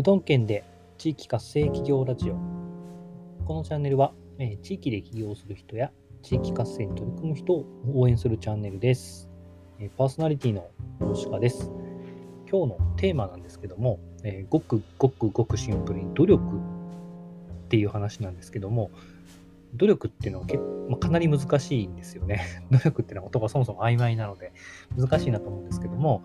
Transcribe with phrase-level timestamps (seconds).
[0.00, 0.64] うどん県で
[0.96, 2.34] 地域活性企業ラジオ。
[3.44, 5.92] このチャンネルは、え地域で起業する人や
[6.22, 9.28] 地域活性に取り組む人を応援するチャンネルです。
[9.78, 10.70] えパーソナリティの
[11.12, 11.70] 吉川です。
[12.50, 18.90] 今日のテーマなんですけども、えごくごくごくシンプルに努力っていう話なんですけども、
[19.74, 22.40] 努力っていうのは結まあ、かなり難しいんですよね。
[22.72, 24.54] 努力っていうのは言葉そもそも曖昧なので
[24.96, 26.22] 難しいなと思うんですけども、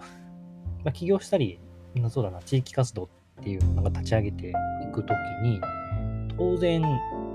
[0.85, 1.59] まあ、起業したり、
[2.07, 3.09] そうだな、地域活動
[3.41, 4.53] っていうのが立ち上げてい
[4.93, 5.61] くときに、
[6.37, 6.81] 当然、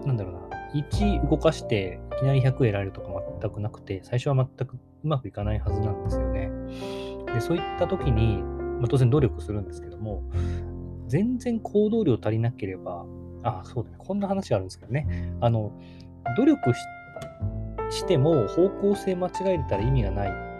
[0.04, 0.40] なんだろうな、
[0.74, 3.08] 1動かしていきなり100得られるとか
[3.40, 6.50] 全くなくて、最初は全くうまくいかないはずなんですよね。
[7.32, 10.22] で、そういったときに、まあ、当然努力するんですけども、
[11.06, 13.04] 全然行動量足りなければ、
[13.42, 15.72] あ、そうだね、こんな話があるんですけどね、あの、
[16.36, 16.72] 努力
[17.90, 20.50] しても方向性間違えたら意味がない。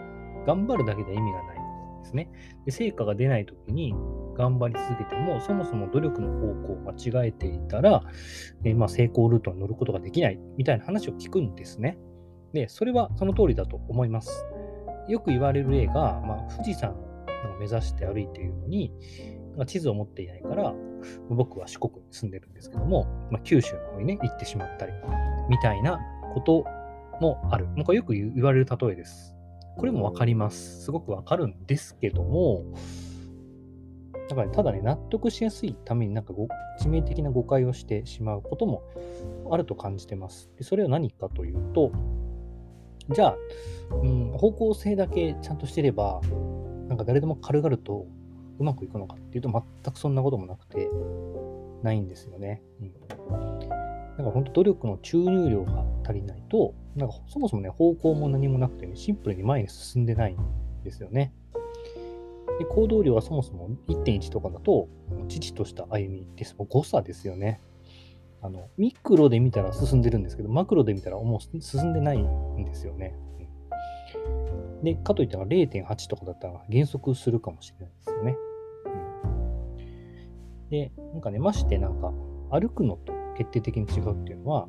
[0.45, 1.57] 頑張るだけで意味がない
[2.03, 2.29] ですね。
[2.65, 3.93] で成果が出ないときに
[4.33, 8.03] 頑張り続けても、そもそも努力の方向を間違えていたら、
[8.63, 11.97] えーまあ、成功ルートに乗ることができないみたいな話を聞くんですね。
[12.53, 14.45] で、それはその通りだと思います。
[15.07, 16.95] よく言われる例が、まあ、富士山を
[17.59, 18.93] 目指して歩いているのに、
[19.65, 20.73] 地図を持っていないから、
[21.29, 24.93] 僕は四国に住んでるんですけども、まあ、九州の方にね、行ってしまったり、
[25.49, 25.99] みたいな
[26.33, 26.65] こと
[27.19, 27.67] もある。
[27.67, 29.35] もうこれよく言われる例えです。
[29.77, 30.83] これもわかります。
[30.83, 32.63] すごくわかるんですけども、
[34.31, 36.33] だから、ただね、納得しやすいためになんか
[36.79, 38.81] 致命的な誤解をしてしまうことも
[39.51, 40.49] あると感じてます。
[40.57, 41.91] でそれは何かというと、
[43.09, 43.37] じゃあ、
[44.01, 46.21] うん、方向性だけちゃんとしてれば、
[46.87, 48.07] なんか誰でも軽々と
[48.57, 50.89] うまくいくのかっていうと、全くそんなこともなくて、
[51.83, 52.61] ないんですよね。
[52.81, 52.93] うん。
[52.93, 60.37] だから本当努力の注入量が足りないと、なんかそもそもね、方向も何もなくてね、シンプルに前に進んでないん
[60.85, 61.33] ですよね。
[62.59, 64.87] で行動量はそもそも1.1とかだと、
[65.27, 66.55] 父とした歩みです。
[66.57, 67.61] もう誤差ですよね。
[68.41, 73.15] あの、ミクロで見たら進んでるんですけど、マクロで見たらもう進んでないんですよね。
[74.25, 78.35] うんで、かといったら0.8とかだったら減速するかもしれないですよね。
[78.35, 78.51] うん
[80.69, 82.13] で、なんかね、ましてなんか
[82.49, 84.67] 歩くのと決定的に違うっていうのは、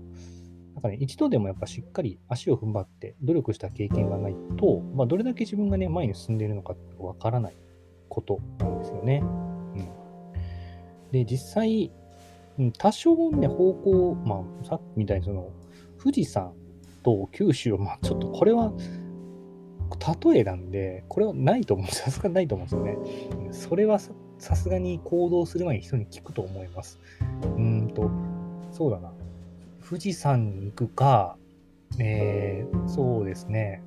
[0.74, 7.56] なんかね、一度でもやっぱしっかり足を踏ん張って努力した経験がないと、まあ、どれだけ自分がね、前に進んでいるのかってわからない
[8.12, 9.22] ことなんですよね。
[9.22, 9.88] うん、
[11.12, 11.90] で、実際、
[12.58, 15.48] うん多少ね、方向、まあ、さっきみたいにその、
[15.98, 16.52] 富士山
[17.02, 18.72] と九州を、まあ、ちょっとこれは、
[20.24, 21.86] 例えなんで、これはないと思う。
[21.86, 22.96] さすがにないと思うんですよね。
[23.46, 26.98] うんそれはささすがに行動する前に人に聞くと思います。
[27.42, 28.10] うーんと、
[28.72, 29.12] そうだな。
[29.88, 31.36] 富士山に行くか、
[32.00, 33.82] えー、そうですね。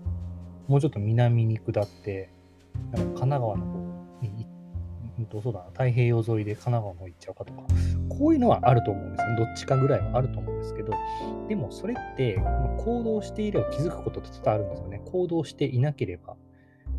[0.67, 2.29] もうちょっと南に下って、
[2.93, 3.84] なんか神奈川の方
[5.35, 5.65] と、そうだな。
[5.71, 7.61] 太平洋沿いで神奈川の方行っちゃうかとか、
[8.09, 9.35] こういうのはあると思うんですね。
[9.37, 10.93] どっちかぐらいはあると思うんですけど、
[11.47, 15.01] でもそれって、まあ行動していれば気づくことって多々あるんですよね。
[15.05, 16.35] 行動していなければ、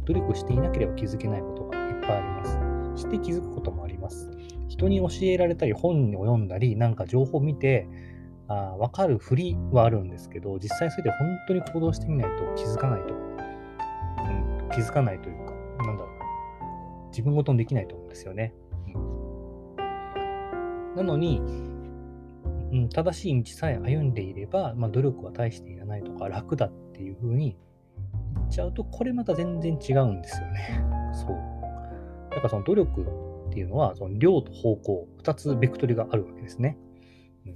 [0.04, 2.44] 努力していなければ気づけないことがいっぱいありま
[2.96, 3.02] す。
[3.02, 4.30] して気づくこともあります。
[4.68, 7.88] 人に教えられたり、本を読んだり、なんか情報を見て、
[8.48, 15.52] あ分かるふりはあるんですけど、実際それで本当に行動してみないと気づかないと、うん、気づかないというか、
[15.84, 16.15] なんだろう、
[17.16, 18.52] 自分ごとにできないと思うんですよね。
[18.94, 19.16] うん
[20.96, 21.40] なのに、
[22.72, 27.56] うん、正しい道さえ歩んでいれば、まあ、努力は大していらないとか、楽だっていうふうに
[28.34, 30.84] 言っちゃうと、これまた全然違うんですよね。
[31.12, 31.36] そう。
[32.30, 33.02] だからその努力
[33.48, 36.78] っていうのは、その量と方向、2つベクトルがあるわけですね。
[37.44, 37.50] う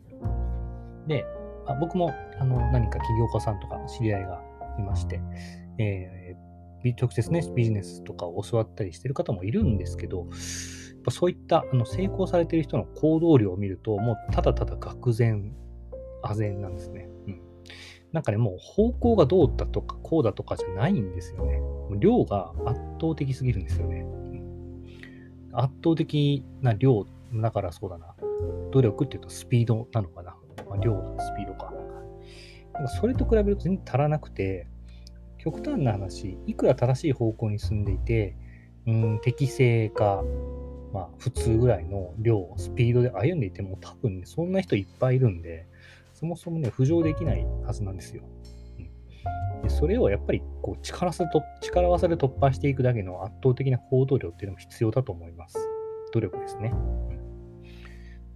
[1.05, 1.25] ん、で、
[1.67, 4.43] あ僕もあの何か起業家さんとか知り合いが
[4.79, 5.21] いまして、
[5.79, 6.20] えービ
[6.85, 10.29] 直接ね、ビジネスとかを教わったりしてる方もいるんですけど、やっ
[11.05, 15.55] ぱそういったあの成功されてる人の行動量を見ると、もうただただ愕然、
[16.23, 17.09] 唖然なんですね。
[17.27, 17.41] うん。
[18.13, 21.61] なんかね、もう方向がどうだとか、こうだとかじゃないんですよね。
[21.99, 24.01] 量が圧倒的すぎるんですよね。
[24.01, 24.21] うん
[25.53, 28.15] 圧倒的な量、だからそうだな。
[28.73, 30.37] 努力っていうとスピードなのかな。
[30.69, 31.73] まあ、量のスピードか。
[32.75, 34.69] なんかそれと比べると全然足らなくて、
[35.43, 38.37] 極端な話、いくら正しい方向に進んでいて、
[38.87, 40.23] うん、適正か、
[40.93, 45.67] まあ、普通ぐらいの量、スピードで歩んでいても、多分ね、そんな人いっぱいいるんで、
[46.13, 48.25] そもそもね、浮上できないはずなんですよ。
[48.79, 55.57] うん、でそれをやっぱりこう力さと力技で突破していくだけの圧倒的な行動量っていうのも必要だと思います。
[56.13, 56.75] 努力ですね。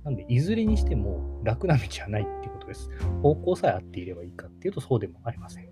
[0.04, 2.88] なんで、いずれにしても楽な道はないっていうことです。
[3.22, 5.68] 方向さえ合っていればいいかっていうとそうでもありません。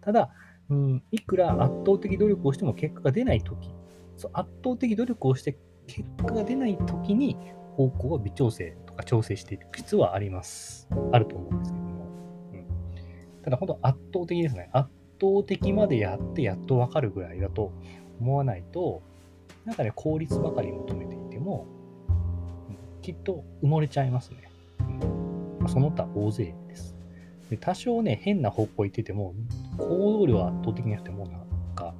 [0.00, 0.30] ただ、
[0.72, 3.68] うん、いくら圧倒的努力をしても結果が出ないとき、
[4.32, 7.36] 圧倒的努力をして結果が出ないときに
[7.76, 10.88] 方向を微調整とか調整していく必要はあります。
[11.12, 12.06] あると思うんですけども。
[12.52, 12.66] うん、
[13.42, 14.70] ただ、本当圧倒的ですね。
[14.72, 14.88] 圧
[15.20, 17.72] 倒的までやってやっとわかるぐらいだと
[18.18, 19.02] 思わないと、
[19.66, 21.66] なんかね、効率ばかり求めていても、
[23.02, 24.50] きっと埋もれちゃいますね。
[25.60, 26.91] うん、その他大勢です。
[27.52, 29.34] で多少ね、変な方向行ってても、
[29.76, 31.94] 行動量は圧倒的になくても、なんか、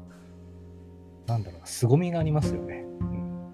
[1.26, 2.86] なんだろうな、凄みがありますよね。
[3.00, 3.52] うん、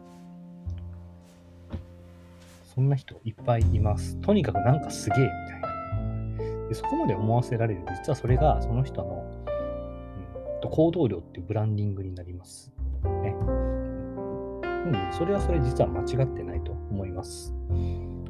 [2.73, 4.15] そんな人いっぱいいます。
[4.21, 6.69] とにかくなんかすげえみたいな。
[6.69, 7.81] でそこまで思わせられる。
[7.89, 9.25] 実はそれがその人の、
[10.63, 12.73] うん、行動量っていうブランディングになります。
[13.03, 13.35] ね。
[13.41, 17.53] うん、それはそれ実は間違ってないと思います。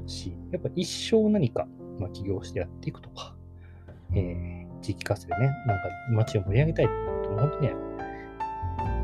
[0.07, 1.69] し、やっぱ一生何か、
[1.99, 3.37] まあ、起業してやっていくとか、
[4.15, 7.75] えー、地域活性でね、なんか街を盛り上げたいってなると、本当にね、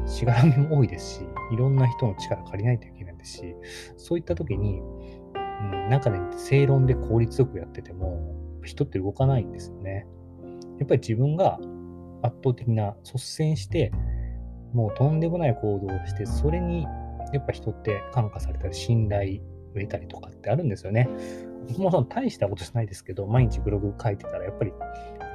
[0.07, 1.21] しがらみも多いですし、
[1.53, 3.57] いろんな人の力借りないといけないですし、
[3.97, 10.07] そういった時に、うん、なんかね、正論で効率よくやってても、人って動かないんですよね。
[10.79, 11.59] やっぱり自分が
[12.23, 13.93] 圧倒的な率先して、
[14.73, 16.85] もうとんでもない行動をして、それに
[17.33, 21.09] やっぱ人って感化されたり、信頼を得たりとかってあるんですよね。
[21.69, 24.75] 僕もその大したことじゃないですけど、毎日ブログ書いてたら、やっぱりい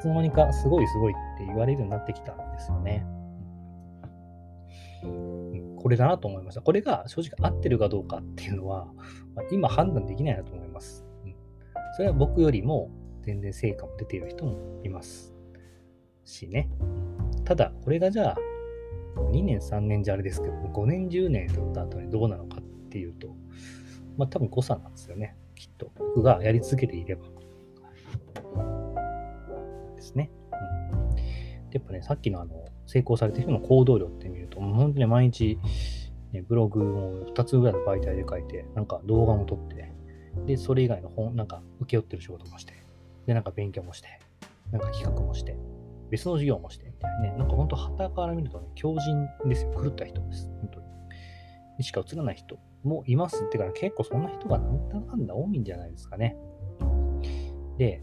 [0.01, 3.05] つの間にかすごいすごいって言われるようになってきたんですよね。
[5.77, 6.61] これだなと思いました。
[6.61, 8.87] これが正直合ってるかどうかっていうのは、
[9.33, 11.35] ま、今判断できないなと思います、うん。
[11.95, 12.91] それは僕よりも
[13.21, 15.33] 全然成果も出ている人もいます
[16.25, 16.69] しね。
[17.45, 18.37] ただ、これがじゃあ、
[19.31, 23.29] 2年、3年じゃあれですけど、5年、10年経った後にどうなのかっていうと、
[24.17, 25.37] まあ多分誤差なんですよね。
[25.59, 25.91] きっと。
[25.97, 27.25] 僕がやり続けていれば。
[29.95, 30.31] ですね。
[30.53, 30.55] う
[31.15, 31.17] ん、
[31.71, 35.59] やっぱね、さっきのあの、成功されてる人の行動量って見ると、もう本当に毎日、
[36.31, 39.93] ね、ブログを2つぐらいの媒体で書いて、なんか動画も撮って、
[40.45, 42.73] で、それ以外の本、なんか請け負ってる仕事もして、
[43.25, 44.07] で、なんか勉強もして、
[44.71, 45.57] なんか企画もして、
[46.09, 49.73] 別の授業もして、みたいなね、なんか本当、旗から見るとね、強靭ですよ。
[49.73, 50.49] 狂った人です。
[50.61, 50.79] 本当
[51.77, 51.83] に。
[51.83, 56.37] しか映らない人もいますってから、結構そんな人がなんだかんだ多いんじゃないですかね。
[57.77, 58.01] で、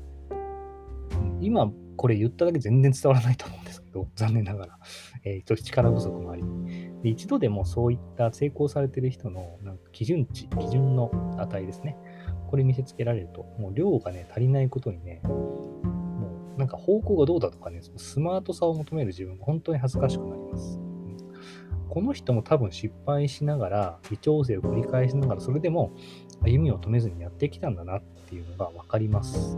[1.41, 4.79] 今これ言っただけ全然伝わらないと思うんですけど、 残念ながら、
[5.25, 6.45] えー、力不足もあり
[7.03, 11.97] で、一度でもそういった成功されてる人のなんか基準値、基準の値ですね。
[12.49, 15.81] これ見せつけられると、もう量がね、足りないことにね、も
[16.57, 20.86] うなんか方向がどうだとかね、スマートさを求める自分が本当に恥ずかしくなります。
[21.97, 25.93] この人も多分失敗しながら、微調整を繰り返しながら、それでも
[26.43, 29.57] 歩みを止めずにやってきたんだなっていうのが分かります。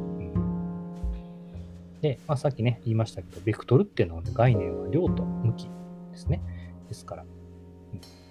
[2.01, 5.69] で、まあ、さっきね、言いましたけど、ベクトルっていうのは、ね、概念は量と向き
[6.13, 6.41] ですね。
[6.87, 7.29] ですから、うん、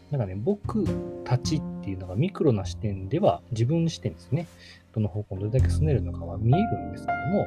[0.09, 0.86] なんかね、僕
[1.25, 4.48] たちっていうのがミクロな視点では自分視点ですね。
[4.94, 7.45] どの方向にどれだけ進めるのかは見えるんですけども、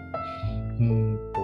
[0.78, 1.40] うんと、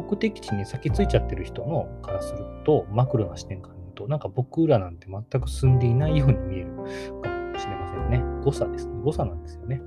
[0.00, 8.22] 目的地に先ついちゃってる人のからすると、マクロな視点からと、なんか僕らなんて全く進んでいないように見えるかもしれませんね。
[8.42, 8.94] 誤差ですね。
[9.04, 9.82] 誤差なんですよね。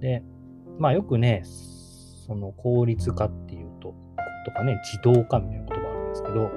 [0.00, 0.22] で、
[0.78, 1.42] まあよくね、
[2.26, 3.94] その効率化っていうと、
[4.44, 6.50] とかね、自動化みたいな言葉あるんですけど、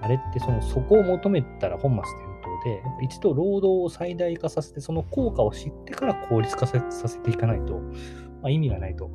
[0.00, 9.10] あれってそのそこを求めたら本末転倒で、一度労働を最大化させて、その効果を知ってから効率化させていかないと、まあ、意味がないと、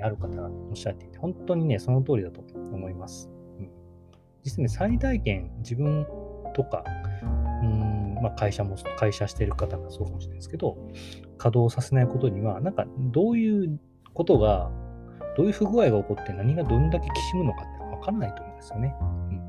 [0.00, 3.31] ある方がおっしゃっていて、本当にね、その通りだと思います。
[4.44, 6.06] 実際ね、最大限自分
[6.54, 6.84] とか、
[7.62, 10.76] うんまあ、会社も、会社してる方がそうかもしれないですけど、
[11.38, 13.80] 稼働させないことには、なんかどういう
[14.14, 14.70] ことが
[15.36, 18.94] どういう不具合が起こって何がどんだけきしむのかってわからないと思うんですよね。
[19.00, 19.42] うん。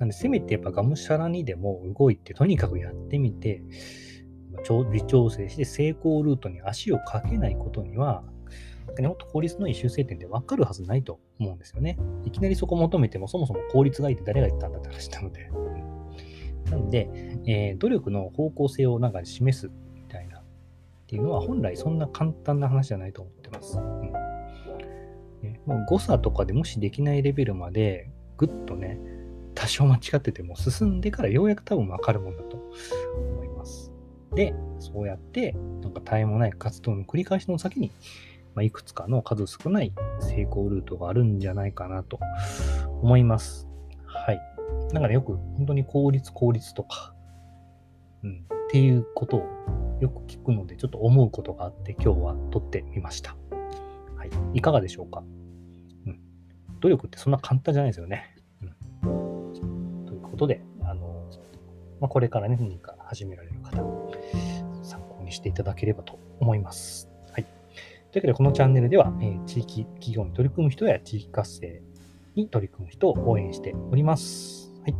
[0.00, 3.62] なんで、せめてやっぱがむしゃらにでも動いて、とにかくやってみて、
[4.92, 8.24] 微調整して成功ルートに足をかけないことには、
[9.02, 11.98] ね、もっと効率のいい修正点って分かるはずないと思うんですよね。
[12.24, 15.50] いきなりそこ求めても、そもそも効率がいいって誰が言ったんだって話なので。
[16.70, 17.08] なので、
[17.46, 20.42] えー、努力の方向性をなんか示すみたいなっ
[21.06, 23.78] ていうのは本来そんな簡単な話じゃないと思ってます。
[23.78, 24.12] うん、
[25.42, 28.98] ね、もう誤差とかで無視できないレベルまでぐっとね、
[29.54, 32.56] 多少間違ってても進んでからようやく多分わかるもんだと
[33.32, 33.92] 思います。
[34.34, 37.90] で、そうやってなんか絶えもない活動の繰り返しの先に、
[38.58, 42.18] まあ、いくつかの数少ない成功ルートがあるんじゃないかなと
[43.02, 43.68] 思います。
[44.04, 44.40] はい。
[44.92, 47.14] だからよく本当に効率効率とか、
[48.24, 53.36] うん、っていうことをよく聞くので、ちょっと思うことがあって、今日は撮ってみました。
[54.16, 54.30] はい。
[54.54, 55.22] いかがでしょうか？
[56.06, 56.20] うん。
[56.80, 58.34] 努力ってそんな簡単じゃないですよね。
[59.04, 60.04] うん。
[60.04, 61.30] ということで、あの、
[62.00, 63.76] まあ、これからね、何か始められる方、
[64.82, 67.08] 参考にしていただければと思います。
[68.20, 71.82] というわけで、このチャンネルでは、えー、地域企業に取り組む人や地域活性
[72.34, 74.72] に取り組む人を応援しております。
[74.82, 74.94] はい。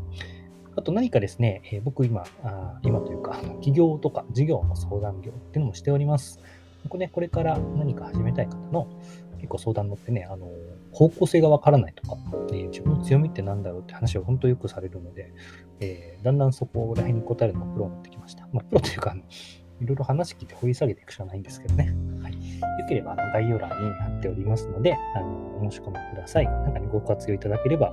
[0.76, 6.38] あと何かですね、えー、僕今あ、今というか、企業とか事業の相談業っていうのもしております。
[6.88, 8.87] これ,、ね、これから何か始めたい方の
[9.38, 10.48] 結構相談乗ってね、あの、
[10.92, 12.16] 方向性がわからないとか、
[12.52, 15.32] えー、自分の強みって何だろうって話を本当よくされるので、
[15.80, 18.48] えー、だんだんそこら辺に答えるのがプロになってきました。
[18.52, 19.16] まあ、プロというか、
[19.80, 21.94] いろいろ話聞いて掘り下げていくしかないんですけどね。
[22.60, 26.46] よければ、あの、概要欄に貼っておりますので、あの、お申し込みください。
[26.46, 27.92] なんかにご活用いただければ、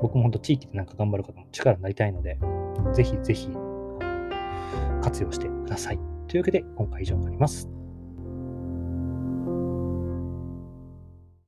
[0.00, 2.38] 僕も本当地域でなんか頑張る方の力になりたいので、
[2.94, 3.50] ぜひぜひ
[5.02, 5.98] 活用してください。
[6.28, 7.77] というわけで、今回以上になります。